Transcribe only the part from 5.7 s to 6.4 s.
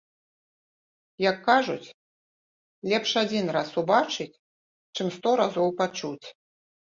пачуць.